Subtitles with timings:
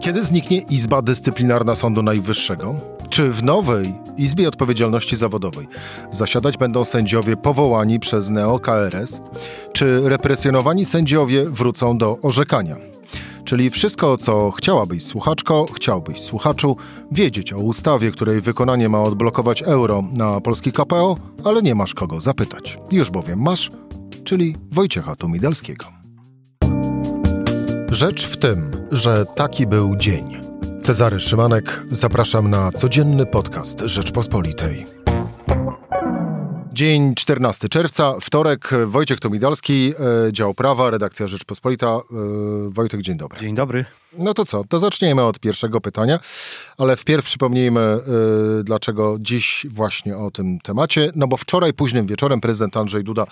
[0.00, 2.74] Kiedy zniknie Izba Dyscyplinarna Sądu Najwyższego?
[3.08, 5.68] Czy w nowej Izbie Odpowiedzialności Zawodowej
[6.10, 9.20] zasiadać będą sędziowie powołani przez neo-KRS?
[9.72, 12.76] Czy represjonowani sędziowie wrócą do orzekania?
[13.44, 16.76] Czyli wszystko, co chciałabyś słuchaczko, chciałbyś słuchaczu,
[17.12, 22.20] wiedzieć o ustawie, której wykonanie ma odblokować euro na polski KPO, ale nie masz kogo
[22.20, 22.78] zapytać.
[22.90, 23.70] Już bowiem masz,
[24.24, 25.99] czyli Wojciecha Tumidelskiego.
[27.90, 30.40] Rzecz w tym, że taki był dzień.
[30.82, 34.86] Cezary Szymanek, zapraszam na codzienny podcast Rzeczpospolitej.
[36.72, 39.92] Dzień 14 czerwca, wtorek, Wojciech Tomidalski,
[40.28, 41.86] e, dział prawa, redakcja Rzeczpospolita.
[41.86, 42.00] E,
[42.70, 43.40] Wojtek, dzień dobry.
[43.40, 43.84] Dzień dobry.
[44.18, 46.18] No to co, to zaczniemy od pierwszego pytania,
[46.78, 48.00] ale wpierw przypomnijmy, e,
[48.64, 51.12] dlaczego dziś właśnie o tym temacie.
[51.14, 53.26] No bo wczoraj późnym wieczorem prezydent Andrzej Duda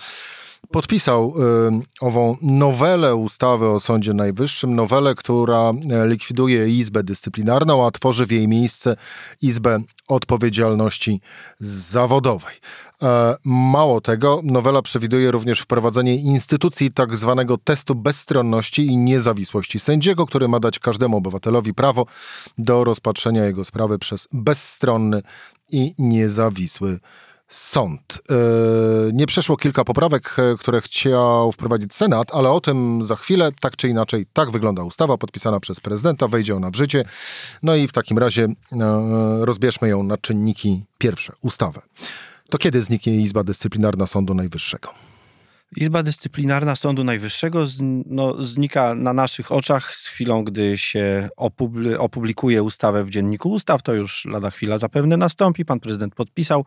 [0.71, 7.91] podpisał y, ową nowelę ustawy o Sądzie Najwyższym, nowelę, która e, likwiduje Izbę Dyscyplinarną, a
[7.91, 8.95] tworzy w jej miejsce
[9.41, 11.21] Izbę Odpowiedzialności
[11.59, 12.55] Zawodowej.
[13.01, 20.25] E, mało tego, nowela przewiduje również wprowadzenie instytucji tak zwanego testu bezstronności i niezawisłości sędziego,
[20.25, 22.05] który ma dać każdemu obywatelowi prawo
[22.57, 25.21] do rozpatrzenia jego sprawy przez bezstronny
[25.71, 27.28] i niezawisły sąd.
[28.31, 28.35] E,
[29.13, 33.51] nie przeszło kilka poprawek, e, które chciał wprowadzić Senat, ale o tym za chwilę.
[33.61, 37.05] Tak czy inaczej, tak wygląda ustawa podpisana przez prezydenta, wejdzie ona w życie.
[37.63, 41.81] No i w takim razie e, rozbierzmy ją na czynniki pierwsze, ustawę.
[42.49, 44.93] To kiedy zniknie Izba Dyscyplinarna Sądu Najwyższego?
[45.75, 47.63] Izba Dyscyplinarna Sądu Najwyższego
[48.05, 51.29] no, znika na naszych oczach z chwilą, gdy się
[51.99, 53.83] opublikuje ustawę w Dzienniku Ustaw.
[53.83, 55.65] To już lada chwila zapewne nastąpi.
[55.65, 56.65] Pan prezydent podpisał.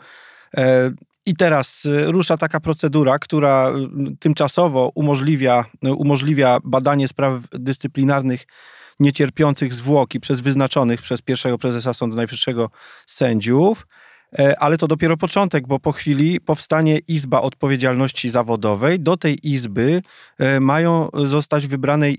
[0.56, 0.90] E,
[1.26, 3.72] I teraz e, rusza taka procedura, która e,
[4.20, 8.46] tymczasowo umożliwia, umożliwia badanie spraw dyscyplinarnych
[9.00, 12.70] niecierpiących zwłoki przez wyznaczonych przez pierwszego prezesa Sądu Najwyższego
[13.06, 13.86] sędziów.
[14.38, 19.00] E, ale to dopiero początek, bo po chwili powstanie Izba Odpowiedzialności Zawodowej.
[19.00, 20.02] Do tej izby
[20.38, 22.12] e, mają zostać wybrane, e,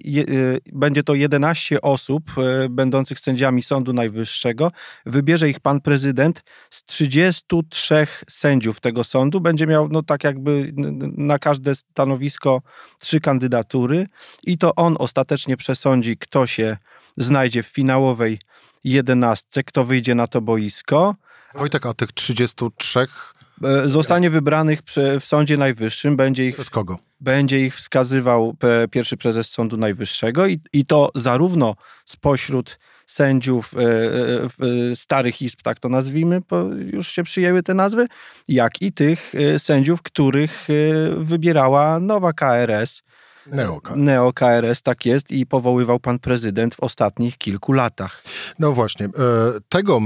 [0.73, 2.23] będzie to 11 osób
[2.69, 4.71] będących sędziami Sądu Najwyższego.
[5.05, 9.41] Wybierze ich pan prezydent z 33 sędziów tego sądu.
[9.41, 10.71] Będzie miał, no tak jakby
[11.17, 12.61] na każde stanowisko
[12.99, 14.05] trzy kandydatury
[14.43, 16.77] i to on ostatecznie przesądzi, kto się
[17.17, 18.39] znajdzie w finałowej
[18.83, 21.15] jedenastce, kto wyjdzie na to boisko.
[21.55, 24.79] Wojtek, a tych 33 e, zostanie wybranych
[25.19, 26.17] w Sądzie Najwyższym.
[26.17, 26.55] Będzie ich?
[27.21, 28.55] Będzie ich wskazywał
[28.91, 31.75] pierwszy prezes Sądu Najwyższego i, i to zarówno
[32.05, 33.81] spośród sędziów e,
[34.91, 36.41] e, starych izb, tak to nazwijmy,
[36.93, 38.07] już się przyjęły te nazwy,
[38.47, 40.67] jak i tych sędziów, których
[41.17, 43.03] wybierała nowa KRS
[43.47, 43.97] Neo-KRS.
[43.97, 48.23] Neo-KRS, tak jest, i powoływał pan prezydent w ostatnich kilku latach.
[48.59, 49.09] No właśnie, e,
[49.69, 49.99] tego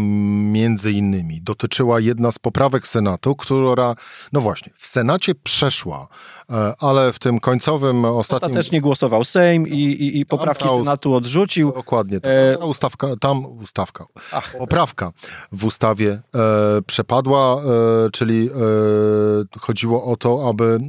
[0.51, 3.95] między innymi dotyczyła jedna z poprawek Senatu, która,
[4.33, 6.07] no właśnie, w Senacie przeszła,
[6.49, 8.49] e, ale w tym końcowym ostatnim...
[8.49, 11.71] Ostatecznie głosował Sejm i, i, i poprawki tam, Senatu odrzucił.
[11.71, 12.31] Dokładnie, tak.
[12.31, 12.57] E...
[12.57, 14.55] Ta ustawka, tam ustawka, Ach.
[14.57, 15.11] poprawka
[15.51, 20.79] w ustawie e, przepadła, e, czyli e, chodziło o to, aby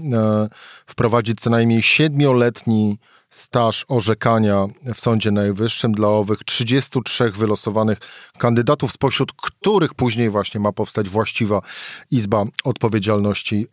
[0.87, 1.83] wprowadzić co najmniej
[2.39, 2.99] siedmioletni
[3.31, 7.99] staż orzekania w Sądzie Najwyższym dla owych 33 wylosowanych
[8.39, 11.61] kandydatów, spośród których później właśnie ma powstać właściwa
[12.11, 13.67] Izba Odpowiedzialności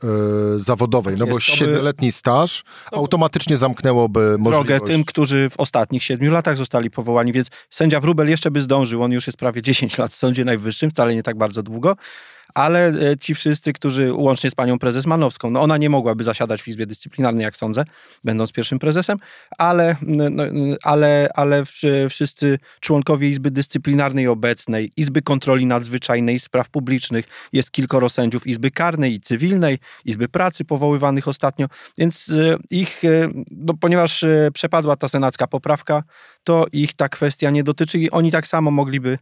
[0.53, 1.15] yy, Zawodowej.
[1.17, 4.67] No bo siedmioletni staż automatycznie zamknęłoby możliwość...
[4.67, 9.03] Drogę tym, którzy w ostatnich siedmiu latach zostali powołani, więc sędzia Wrubel jeszcze by zdążył,
[9.03, 11.95] on już jest prawie 10 lat w Sądzie Najwyższym, wcale nie tak bardzo długo,
[12.55, 16.61] ale e, ci wszyscy, którzy łącznie z panią prezes Manowską, no ona nie mogłaby zasiadać
[16.61, 17.85] w Izbie Dyscyplinarnej, jak sądzę,
[18.23, 19.17] będąc pierwszym prezesem,
[19.57, 20.43] ale, no,
[20.83, 21.63] ale, ale
[22.09, 29.13] wszyscy członkowie Izby Dyscyplinarnej obecnej, Izby Kontroli Nadzwyczajnej Spraw Publicznych, jest kilkoro sędziów Izby Karnej
[29.13, 31.67] i Cywilnej, Izby Pracy powoływanych ostatnio,
[31.97, 36.03] więc e, ich, e, no, ponieważ przepadła ta senacka poprawka,
[36.45, 39.17] to ich ta kwestia nie dotyczy i oni tak samo mogliby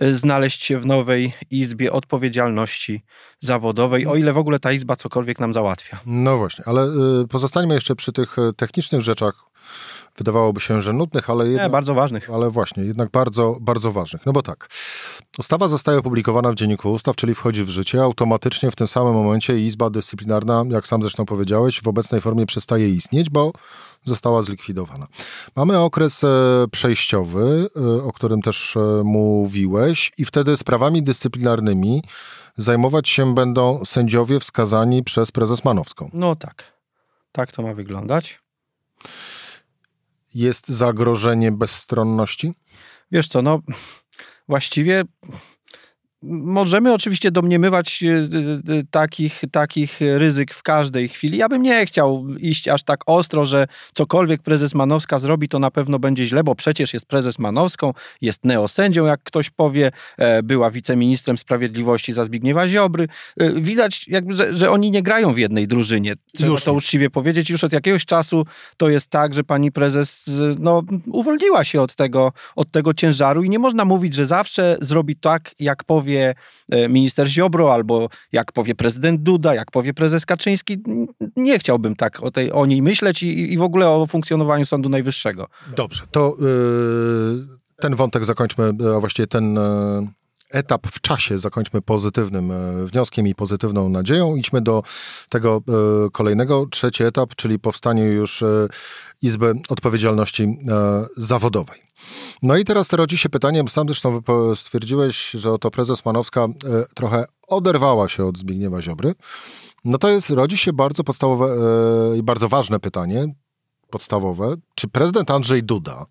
[0.00, 3.02] znaleźć się w nowej Izbie Odpowiedzialności
[3.40, 6.00] Zawodowej, o ile w ogóle ta Izba cokolwiek nam załatwia.
[6.06, 6.82] No właśnie, ale
[7.22, 9.34] y, pozostańmy jeszcze przy tych y, technicznych rzeczach.
[10.18, 12.30] Wydawałoby się, że nudnych, ale jednak, Nie, bardzo ważnych.
[12.30, 14.26] Ale właśnie, jednak bardzo, bardzo ważnych.
[14.26, 14.68] No bo tak,
[15.38, 18.02] ustawa zostaje opublikowana w Dzienniku Ustaw, czyli wchodzi w życie.
[18.02, 22.88] Automatycznie w tym samym momencie Izba Dyscyplinarna, jak sam zresztą powiedziałeś, w obecnej formie przestaje
[22.88, 23.52] istnieć, bo
[24.04, 25.06] została zlikwidowana.
[25.56, 26.28] Mamy okres e,
[26.72, 32.02] przejściowy, e, o którym też e, mówiłeś, i wtedy sprawami dyscyplinarnymi
[32.56, 36.10] zajmować się będą sędziowie wskazani przez prezes Manowską.
[36.12, 36.64] No tak.
[37.32, 38.40] Tak to ma wyglądać.
[40.34, 42.54] Jest zagrożenie bezstronności?
[43.12, 43.60] Wiesz co, no
[44.48, 45.04] właściwie
[46.22, 51.38] Możemy oczywiście domniemywać e, e, takich, takich ryzyk w każdej chwili.
[51.38, 55.70] Ja bym nie chciał iść aż tak ostro, że cokolwiek prezes Manowska zrobi, to na
[55.70, 60.70] pewno będzie źle, bo przecież jest prezes Manowską, jest neosędzią, jak ktoś powie, e, była
[60.70, 63.08] wiceministrem sprawiedliwości za Zbigniewa Ziobry.
[63.54, 66.14] Widać, jakby, że, że oni nie grają w jednej drużynie.
[66.34, 67.50] Trzeba już to uczciwie powiedzieć.
[67.50, 72.32] Już od jakiegoś czasu to jest tak, że pani prezes no, uwolniła się od tego,
[72.56, 76.34] od tego ciężaru i nie można mówić, że zawsze zrobi tak, jak powie powie
[76.70, 80.78] e, minister Ziobro, albo jak powie prezydent Duda, jak powie prezes Kaczyński.
[81.36, 84.88] Nie chciałbym tak o, tej, o niej myśleć i, i w ogóle o funkcjonowaniu Sądu
[84.88, 85.48] Najwyższego.
[85.76, 89.58] Dobrze, to yy, ten wątek zakończmy, e, a właściwie ten
[90.50, 92.52] etap w czasie zakończmy pozytywnym
[92.86, 94.36] wnioskiem i pozytywną nadzieją.
[94.36, 94.82] Idźmy do
[95.28, 95.62] tego
[96.12, 98.44] kolejnego, trzeci etap, czyli powstanie już
[99.22, 100.58] Izby Odpowiedzialności
[101.16, 101.88] Zawodowej.
[102.42, 104.22] No i teraz rodzi się pytanie, bo sam zresztą
[104.54, 106.48] stwierdziłeś, że oto prezes Manowska e,
[106.94, 109.14] trochę oderwała się od Zbigniewa Ziobry.
[109.84, 113.34] No to jest, rodzi się bardzo podstawowe e, i bardzo ważne pytanie,
[113.90, 114.54] podstawowe.
[114.74, 116.06] Czy prezydent Andrzej Duda,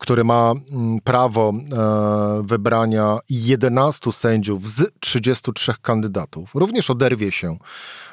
[0.00, 7.56] który ma mm, prawo e, wybrania 11 sędziów z 33 kandydatów, również oderwie się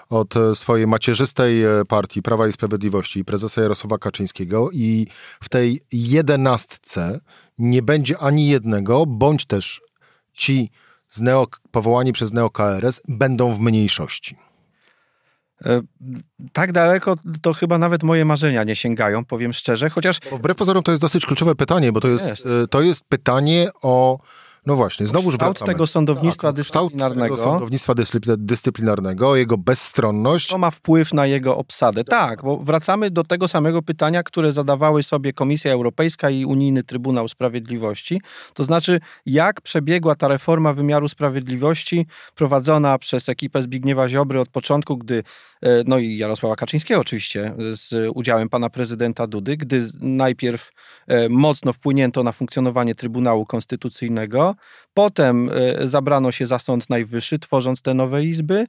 [0.10, 5.08] od e, swojej macierzystej e, partii Prawa i Sprawiedliwości i prezesa Jarosława Kaczyńskiego i
[5.44, 7.20] w tej jedenastce
[7.58, 9.82] nie będzie ani jednego, bądź też
[10.34, 10.70] ci
[11.08, 14.36] z neo, powołani przez neo-KRS będą w mniejszości.
[15.66, 15.82] E,
[16.54, 20.20] tak daleko to chyba nawet moje marzenia nie sięgają, powiem szczerze, chociaż...
[20.32, 22.48] Wbrew pozorom to jest dosyć kluczowe pytanie, bo to jest, jest.
[22.70, 24.20] to jest pytanie o
[24.66, 27.36] no właśnie, znowu kształt tego sądownictwa tak, dyscyplinarnego.
[27.36, 27.94] Kształt tego sądownictwa
[28.38, 30.48] dyscyplinarnego, jego bezstronność.
[30.48, 32.04] To ma wpływ na jego obsadę.
[32.04, 37.28] Tak, bo wracamy do tego samego pytania, które zadawały sobie Komisja Europejska i Unijny Trybunał
[37.28, 38.22] Sprawiedliwości.
[38.54, 42.06] To znaczy, jak przebiegła ta reforma wymiaru sprawiedliwości
[42.36, 45.24] prowadzona przez ekipę Zbigniewa Ziobry od początku, gdy,
[45.62, 50.72] e, no i Jarosława Kaczyńskiego oczywiście, z udziałem pana prezydenta Dudy, gdy najpierw
[51.08, 54.51] e, mocno wpłynięto na funkcjonowanie Trybunału Konstytucyjnego,
[54.94, 58.66] Potem e, zabrano się za Sąd Najwyższy, tworząc te nowe izby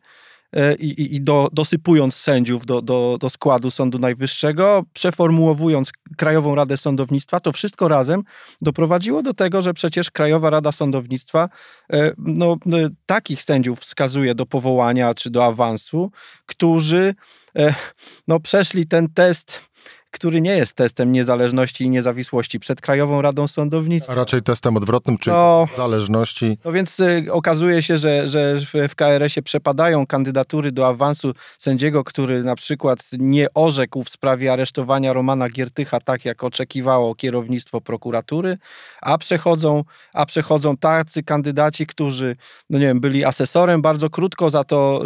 [0.52, 6.76] e, i, i, do, dosypując sędziów do, do, do składu Sądu Najwyższego, przeformułowując Krajową Radę
[6.76, 8.23] Sądownictwa, to wszystko razem
[8.61, 11.49] doprowadziło do tego, że przecież Krajowa Rada Sądownictwa
[11.93, 12.56] e, no,
[13.06, 16.11] takich sędziów wskazuje do powołania czy do awansu,
[16.46, 17.14] którzy
[18.28, 19.72] no, przeszli ten test
[20.12, 24.12] który nie jest testem niezależności i niezawisłości przed Krajową Radą Sądownictwa.
[24.12, 26.59] A raczej testem odwrotnym, czyli no, zależności.
[26.64, 28.56] No więc y, okazuje się, że, że
[28.88, 35.12] w KRS-ie przepadają kandydatury do awansu sędziego, który na przykład nie orzekł w sprawie aresztowania
[35.12, 38.59] Romana Giertycha tak, jak oczekiwało kierownictwo prokuratury,
[39.00, 42.37] a przechodzą, a przechodzą tacy kandydaci, którzy,
[42.70, 45.03] no nie wiem, byli asesorem bardzo krótko, za to,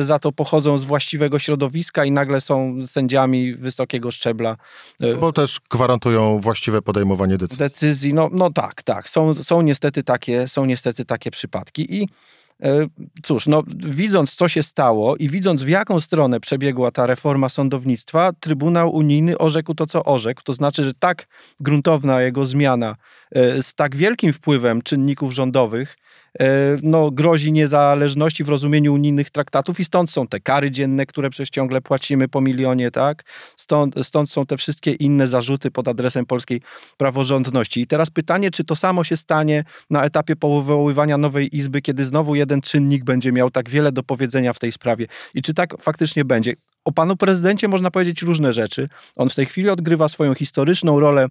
[0.00, 4.56] za to pochodzą z właściwego środowiska i nagle są sędziami wysokiego szczebla szczebla.
[5.00, 7.58] E, Bo też gwarantują właściwe podejmowanie decyzji.
[7.58, 9.08] Decyzji, no, no tak, tak.
[9.08, 12.08] Są, są, niestety takie, są niestety takie przypadki i
[12.62, 12.86] e,
[13.22, 18.32] Cóż, no, widząc co się stało i widząc w jaką stronę przebiegła ta reforma sądownictwa,
[18.40, 20.42] Trybunał Unijny orzekł to, co orzekł.
[20.44, 21.26] To znaczy, że tak
[21.60, 22.96] gruntowna jego zmiana
[23.34, 25.96] e, z tak wielkim wpływem czynników rządowych
[26.82, 31.50] no, grozi niezależności w rozumieniu unijnych traktatów i stąd są te kary dzienne, które przez
[31.50, 33.24] ciągle płacimy po milionie, tak?
[33.56, 36.60] Stąd, stąd są te wszystkie inne zarzuty pod adresem polskiej
[36.96, 37.80] praworządności.
[37.80, 42.34] I teraz pytanie, czy to samo się stanie na etapie powoływania nowej izby, kiedy znowu
[42.34, 46.24] jeden czynnik będzie miał tak wiele do powiedzenia w tej sprawie i czy tak faktycznie
[46.24, 46.54] będzie?
[46.84, 48.88] O panu prezydencie można powiedzieć różne rzeczy.
[49.16, 51.26] On w tej chwili odgrywa swoją historyczną rolę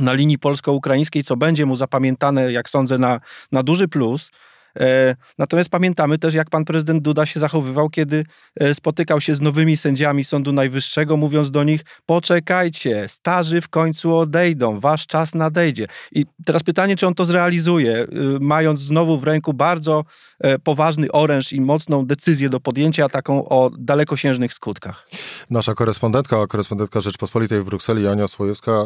[0.00, 3.20] na linii polsko-ukraińskiej, co będzie mu zapamiętane, jak sądzę, na,
[3.52, 4.30] na duży plus.
[4.80, 8.24] E, natomiast pamiętamy też, jak pan prezydent Duda się zachowywał, kiedy
[8.60, 14.16] e, spotykał się z nowymi sędziami Sądu Najwyższego, mówiąc do nich: poczekajcie, starzy w końcu
[14.16, 15.86] odejdą, wasz czas nadejdzie.
[16.12, 18.06] I teraz pytanie, czy on to zrealizuje, y,
[18.40, 20.04] mając znowu w ręku bardzo
[20.40, 25.08] e, poważny oręż i mocną decyzję do podjęcia, taką o dalekosiężnych skutkach.
[25.50, 28.84] Nasza korespondentka, korespondentka Rzeczpospolitej w Brukseli, Ania Słojewska,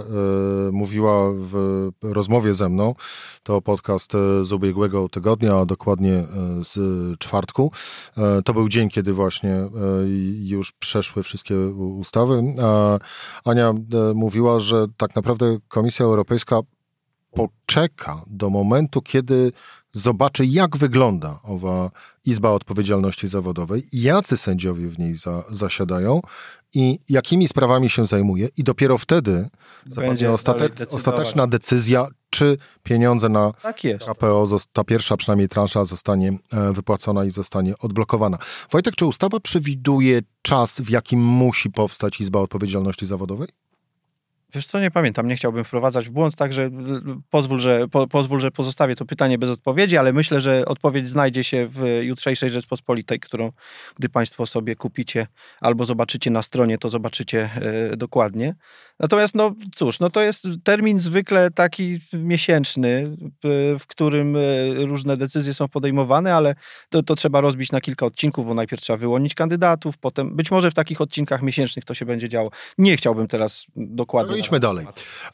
[0.73, 2.95] mówiła w rozmowie ze mną,
[3.43, 4.13] to podcast
[4.43, 6.27] z ubiegłego tygodnia, do dokładnie e,
[6.65, 6.79] z
[7.19, 7.73] czwartku.
[8.17, 9.69] E, to był dzień, kiedy właśnie e,
[10.39, 11.69] już przeszły wszystkie
[11.99, 12.43] ustawy.
[13.45, 13.75] Ania
[14.15, 16.61] mówiła, że tak naprawdę Komisja Europejska
[17.31, 19.53] poczeka do momentu, kiedy
[19.93, 21.91] zobaczy, jak wygląda owa
[22.25, 26.21] Izba Odpowiedzialności Zawodowej, jacy sędziowie w niej za, zasiadają
[26.75, 29.49] i jakimi sprawami się zajmuje, i dopiero wtedy
[29.91, 30.31] zapadnie
[30.91, 32.07] ostateczna decyzja,
[32.37, 33.77] czy pieniądze na tak.
[33.99, 38.39] KPO, ta pierwsza przynajmniej transza zostanie e, wypłacona i zostanie odblokowana.
[38.71, 43.49] Wojtek, czy ustawa przewiduje czas, w jakim musi powstać Izba Odpowiedzialności Zawodowej?
[44.55, 46.71] Wiesz co, nie pamiętam, nie chciałbym wprowadzać w błąd, także
[47.31, 51.45] pozwól że, po, pozwól, że pozostawię to pytanie bez odpowiedzi, ale myślę, że odpowiedź znajdzie
[51.45, 53.53] się w jutrzejszej Rzeczpospolitej, którą
[53.99, 55.27] gdy Państwo sobie kupicie
[55.61, 57.51] albo zobaczycie na stronie, to zobaczycie
[57.93, 58.55] e, dokładnie.
[59.01, 63.17] Natomiast no cóż, no to jest termin zwykle taki miesięczny,
[63.79, 64.41] w którym e,
[64.85, 66.55] różne decyzje są podejmowane, ale
[66.89, 70.71] to, to trzeba rozbić na kilka odcinków, bo najpierw trzeba wyłonić kandydatów, potem być może
[70.71, 72.51] w takich odcinkach miesięcznych to się będzie działo.
[72.79, 74.36] Nie chciałbym teraz dokładnie...
[74.39, 74.87] Idźmy dalej.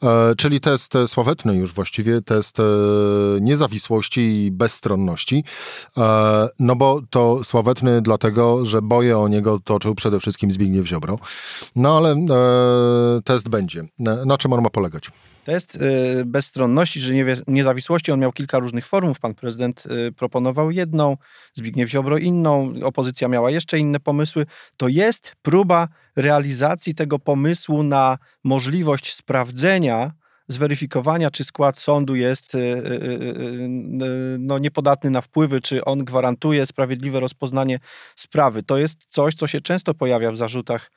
[0.03, 2.63] E, czyli test sławetny już właściwie, test e,
[3.41, 5.45] niezawisłości i bezstronności.
[5.99, 11.19] E, no bo to sławetny dlatego, że boję o niego toczył przede wszystkim Zbigniew Ziobro.
[11.77, 13.85] No ale e, test będzie.
[14.27, 15.11] Na czym on ma polegać?
[15.45, 17.13] Test y, bezstronności, że
[17.47, 19.21] niezawisłości, on miał kilka różnych formów.
[19.21, 21.17] Pan prezydent y, proponował jedną,
[21.55, 24.47] Zbigniew Ziobro inną, opozycja miała jeszcze inne pomysły.
[24.77, 30.13] To jest próba realizacji tego pomysłu na możliwość sprawdzenia,
[30.49, 32.83] zweryfikowania, czy skład sądu jest y,
[34.39, 37.79] no, niepodatny na wpływy, czy on gwarantuje sprawiedliwe rozpoznanie
[38.17, 38.63] sprawy.
[38.63, 40.91] To jest coś, co się często pojawia w zarzutach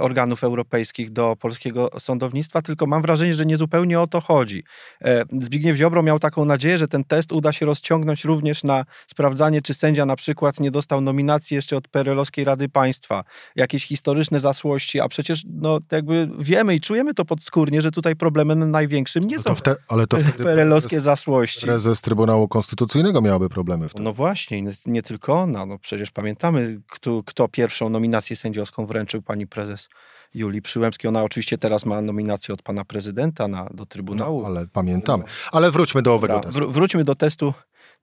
[0.00, 4.64] organów europejskich do polskiego sądownictwa, tylko mam wrażenie, że nie zupełnie o to chodzi.
[5.04, 9.62] E, Zbigniew Ziobro miał taką nadzieję, że ten test uda się rozciągnąć również na sprawdzanie,
[9.62, 13.24] czy sędzia na przykład nie dostał nominacji jeszcze od Perelowskiej Rady Państwa,
[13.56, 18.70] jakieś historyczne zasłości, a przecież no, jakby wiemy i czujemy to podskórnie, że tutaj problemem
[18.70, 21.66] największym nie no są te, ale to perelowskie zasłości.
[21.66, 24.04] Prezes Trybunału Konstytucyjnego miałaby problemy wtedy.
[24.04, 25.66] No właśnie, nie tylko ona.
[25.66, 29.88] No przecież pamiętamy, kto, kto pierwszą nominację sędziowską wręczył pani prezes
[30.34, 31.08] Julii Przyłębskiej.
[31.08, 34.40] Ona oczywiście teraz ma nominację od pana prezydenta na, do Trybunału.
[34.40, 35.24] No, ale pamiętamy.
[35.52, 36.60] Ale wróćmy do owego testu.
[36.60, 37.54] Wr wróćmy do testu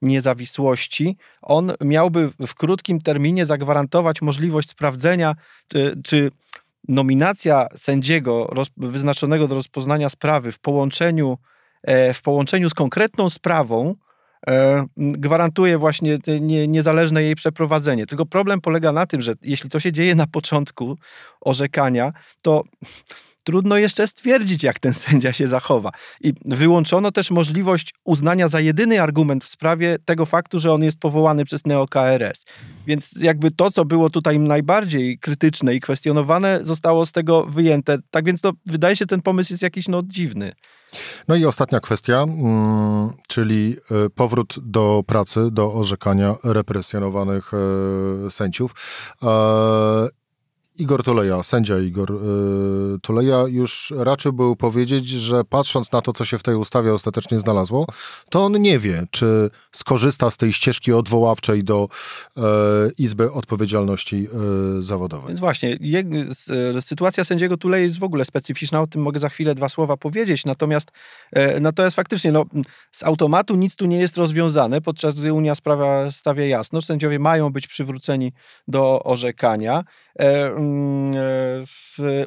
[0.02, 1.16] niezawisłości.
[1.42, 5.34] On miałby w krótkim terminie zagwarantować możliwość sprawdzenia,
[5.68, 6.30] czy, czy
[6.88, 11.38] nominacja sędziego roz, wyznaczonego do rozpoznania sprawy w połączeniu,
[11.82, 13.94] e, w połączeniu z konkretną sprawą
[14.96, 18.06] gwarantuje właśnie nie, niezależne jej przeprowadzenie.
[18.06, 20.98] Tylko problem polega na tym, że jeśli to się dzieje na początku
[21.40, 22.64] orzekania, to
[23.44, 25.90] trudno jeszcze stwierdzić, jak ten sędzia się zachowa.
[26.20, 30.98] I wyłączono też możliwość uznania za jedyny argument w sprawie tego faktu, że on jest
[31.00, 32.44] powołany przez neo-KRS.
[32.86, 37.98] Więc jakby to, co było tutaj najbardziej krytyczne i kwestionowane, zostało z tego wyjęte.
[38.10, 40.52] Tak więc to wydaje się, ten pomysł jest jakiś no dziwny.
[41.28, 48.74] No i ostatnia kwestia, mm, czyli e, powrót do pracy, do orzekania represjonowanych e, sędziów.
[50.78, 56.12] E, Igor Tuleja, sędzia Igor y, Tuleja już raczył był powiedzieć, że patrząc na to,
[56.12, 57.86] co się w tej ustawie ostatecznie znalazło,
[58.30, 61.88] to on nie wie, czy skorzysta z tej ścieżki odwoławczej do
[62.36, 62.40] y,
[62.98, 64.28] Izby Odpowiedzialności
[64.78, 65.28] y, Zawodowej.
[65.28, 65.78] Więc właśnie,
[66.80, 70.44] sytuacja sędziego Tuleja jest w ogóle specyficzna, o tym mogę za chwilę dwa słowa powiedzieć,
[70.44, 70.90] natomiast,
[71.60, 72.44] natomiast faktycznie no,
[72.92, 77.50] z automatu nic tu nie jest rozwiązane, podczas gdy Unia sprawa stawia jasno, sędziowie mają
[77.50, 78.32] być przywróceni
[78.68, 79.84] do orzekania.
[80.62, 81.66] Mm,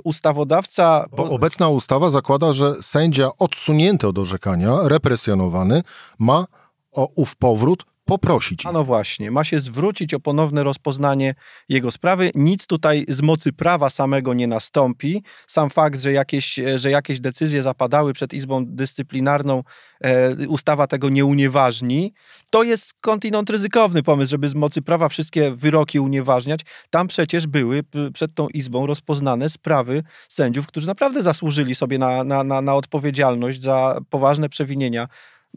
[0.03, 1.05] ustawodawca.
[1.17, 5.83] Bo obecna ustawa zakłada, że sędzia odsunięty od orzekania, represjonowany,
[6.19, 6.45] ma
[6.91, 8.65] o ów powrót poprosić.
[8.65, 11.35] A no właśnie, ma się zwrócić o ponowne rozpoznanie
[11.69, 12.31] jego sprawy.
[12.35, 15.23] Nic tutaj z mocy prawa samego nie nastąpi.
[15.47, 19.63] Sam fakt, że jakieś, że jakieś decyzje zapadały przed Izbą Dyscyplinarną,
[20.03, 22.13] e, ustawa tego nie unieważni.
[22.49, 26.61] To jest kontinent ryzykowny pomysł, żeby z mocy prawa wszystkie wyroki unieważniać.
[26.89, 27.83] Tam przecież były
[28.13, 33.61] przed tą Izbą rozpoznane sprawy sędziów, którzy naprawdę zasłużyli sobie na, na, na, na odpowiedzialność
[33.61, 35.07] za poważne przewinienia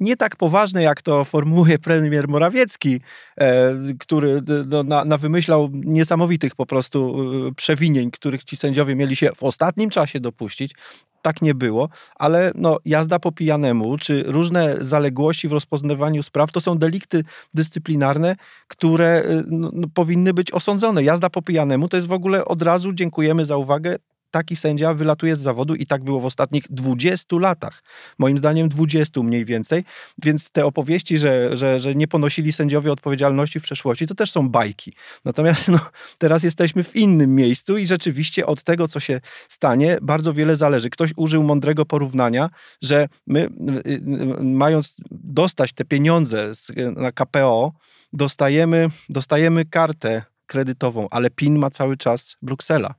[0.01, 3.01] nie tak poważne, jak to formułuje premier Morawiecki,
[3.41, 7.17] e, który no, na, na wymyślał niesamowitych po prostu
[7.49, 10.75] e, przewinień, których ci sędziowie mieli się w ostatnim czasie dopuścić.
[11.23, 16.61] Tak nie było, ale no, jazda po pijanemu, czy różne zaległości w rozpoznawaniu spraw, to
[16.61, 17.25] są delikty
[17.55, 18.37] dyscyplinarne,
[18.69, 21.03] które e, no, no, powinny być osądzone.
[21.03, 23.97] Jazda po pijanemu to jest w ogóle od razu, dziękujemy za uwagę,
[24.31, 27.83] taki sędzia wylatuje z zawodu i tak było w ostatnich 20 latach.
[28.19, 29.85] Moim zdaniem 20 mniej więcej,
[30.23, 34.49] więc te opowieści, że, że, że nie ponosili sędziowie odpowiedzialności w przeszłości, to też są
[34.49, 34.93] bajki.
[35.25, 35.79] Natomiast no,
[36.19, 40.91] teraz jesteśmy w innym miejscu i rzeczywiście od tego, co się stanie, bardzo wiele zależy.
[40.91, 42.51] Ktoś użył mądrego porównania,
[42.83, 43.49] że my
[43.87, 44.01] y, y,
[44.43, 46.53] mając dostać te pieniądze
[46.97, 47.73] na KPO,
[48.13, 52.95] dostajemy, dostajemy kartę kredytową, ale PIN ma cały czas Bruksela.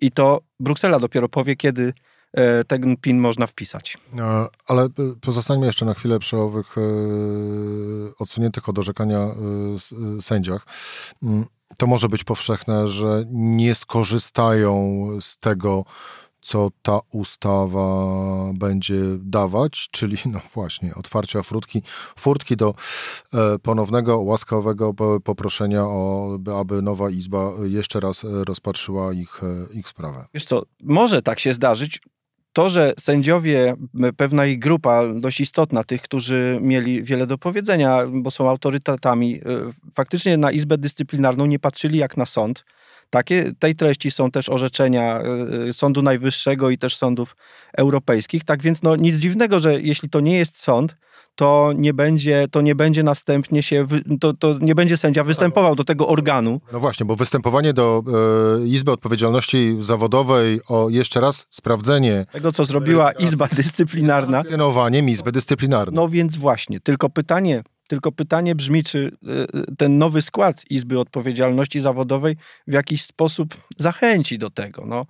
[0.00, 1.92] I to Bruksela dopiero powie, kiedy
[2.32, 3.98] e, ten PIN można wpisać.
[4.18, 4.88] E, ale
[5.20, 6.76] pozostańmy jeszcze na chwilę przy owych
[8.18, 9.28] odsuniętych od orzekania
[10.20, 10.66] sędziach.
[11.22, 11.44] Mm,
[11.76, 15.84] to może być powszechne, że nie skorzystają z tego,
[16.42, 18.06] co ta ustawa
[18.54, 21.82] będzie dawać, czyli no właśnie otwarcia furtki,
[22.18, 22.74] furtki do
[23.34, 24.94] e, ponownego łaskawego
[25.24, 30.26] poproszenia o, aby nowa izba jeszcze raz rozpatrzyła ich, e, ich sprawę.
[30.34, 32.00] Wiesz co, może tak się zdarzyć.
[32.52, 33.74] To, że sędziowie,
[34.16, 39.40] pewna ich grupa dość istotna, tych, którzy mieli wiele do powiedzenia, bo są autorytetami, e,
[39.94, 42.64] faktycznie na Izbę Dyscyplinarną nie patrzyli jak na sąd,
[43.12, 45.22] takie, tej treści są też orzeczenia
[45.68, 47.36] y, Sądu Najwyższego i też sądów
[47.76, 48.44] europejskich.
[48.44, 50.96] Tak więc no, nic dziwnego, że jeśli to nie jest sąd,
[51.34, 53.86] to nie będzie, to nie będzie następnie się,
[54.20, 56.60] to, to nie będzie sędzia występował do tego organu.
[56.72, 58.02] No właśnie, bo występowanie do
[58.62, 64.38] e, Izby Odpowiedzialności Zawodowej o jeszcze raz sprawdzenie tego, co zrobiła Izba Dyscyplinarna.
[64.38, 65.96] Funkcjonowaniem Izby Dyscyplinarnej.
[65.96, 70.98] No więc właśnie, tylko pytanie, tylko pytanie brzmi, czy y, y, ten nowy skład Izby
[70.98, 74.84] Odpowiedzialności Zawodowej w jakiś sposób zachęci do tego.
[74.86, 75.06] No,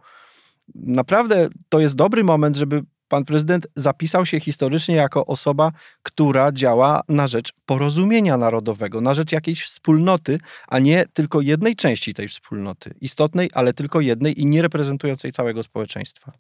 [0.75, 5.73] naprawdę to jest dobry moment, żeby pan prezydent zapisał się historycznie jako osoba,
[6.03, 12.15] która działa na rzecz porozumienia narodowego, na rzecz jakiejś wspólnoty, a nie tylko jednej części
[12.15, 12.95] tej wspólnoty.
[13.01, 16.33] Istotnej, ale tylko jednej i nie reprezentującej całego społeczeństwa.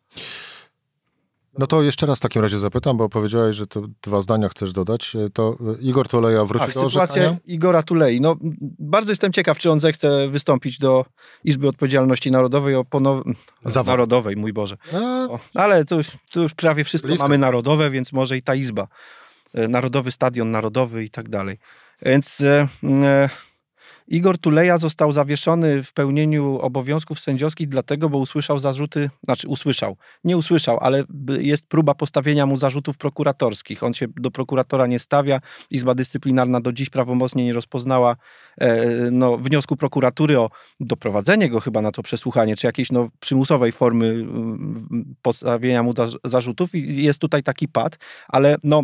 [1.59, 4.73] No to jeszcze raz w takim razie zapytam, bo powiedziałeś, że to dwa zdania chcesz
[4.73, 5.16] dodać.
[5.32, 8.21] To Igor Tuleja wróci Ach, do sytuacja Igora Tulei.
[8.21, 8.37] No,
[8.78, 11.04] bardzo jestem ciekaw, czy on zechce wystąpić do
[11.44, 13.25] Izby Odpowiedzialności Narodowej o ponow...
[13.87, 14.76] Narodowej, mój Boże.
[15.28, 17.25] O, ale to już, to już prawie wszystko Blisko.
[17.25, 18.88] mamy narodowe, więc może i ta Izba.
[19.54, 21.59] E, narodowy Stadion Narodowy i tak dalej.
[22.02, 22.40] Więc...
[22.40, 23.28] E, e,
[24.12, 30.37] Igor Tuleja został zawieszony w pełnieniu obowiązków sędziowskich dlatego, bo usłyszał zarzuty, znaczy usłyszał, nie
[30.37, 31.04] usłyszał, ale
[31.40, 33.83] jest próba postawienia mu zarzutów prokuratorskich.
[33.83, 35.40] On się do prokuratora nie stawia.
[35.71, 38.16] Izba Dyscyplinarna do dziś prawomocnie nie rozpoznała
[38.61, 43.72] e, no, wniosku prokuratury o doprowadzenie go chyba na to przesłuchanie, czy jakiejś no, przymusowej
[43.72, 45.94] formy mm, postawienia mu
[46.25, 47.98] zarzutów i jest tutaj taki pad,
[48.29, 48.83] ale no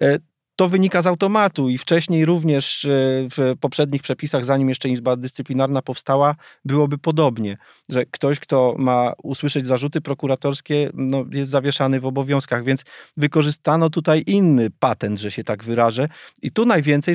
[0.00, 0.18] e,
[0.56, 2.88] to wynika z automatu i wcześniej również e,
[3.36, 7.56] w poprzednich przepisach, zanim jeszcze Izba Dyscyplinarna powstała, byłoby podobnie,
[7.88, 12.84] że ktoś, kto ma usłyszeć zarzuty prokuratorskie, no, jest zawieszany w obowiązkach, więc
[13.16, 16.08] wykorzystano tutaj inny patent, że się tak wyrażę.
[16.42, 17.14] I tu najwięcej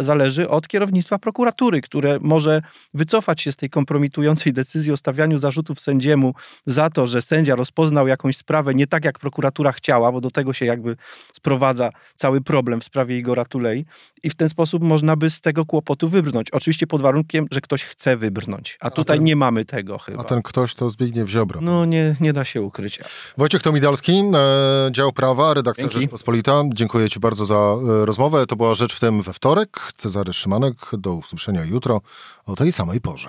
[0.00, 2.62] zależy od kierownictwa prokuratury, które może
[2.94, 6.34] wycofać się z tej kompromitującej decyzji o stawianiu zarzutów sędziemu
[6.66, 10.52] za to, że sędzia rozpoznał jakąś sprawę nie tak, jak prokuratura chciała, bo do tego
[10.52, 10.96] się jakby
[11.32, 13.84] sprowadza cały problem problem w sprawie Igora Tulei
[14.22, 16.50] i w ten sposób można by z tego kłopotu wybrnąć.
[16.50, 20.20] Oczywiście pod warunkiem, że ktoś chce wybrnąć, a tutaj a ten, nie mamy tego chyba.
[20.20, 21.60] A ten ktoś to Zbigniew Ziobro.
[21.60, 23.00] No nie, nie da się ukryć.
[23.36, 26.00] Wojciech Tomidalski, e, dział prawa, redakcja Dzięki.
[26.00, 26.62] Rzeczpospolita.
[26.72, 28.46] Dziękuję Ci bardzo za e, rozmowę.
[28.46, 29.92] To była Rzecz w tym we wtorek.
[29.96, 32.00] Cezary Szymanek, do usłyszenia jutro
[32.46, 33.28] o tej samej porze.